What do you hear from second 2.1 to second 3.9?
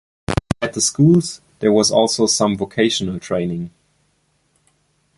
some vocational training.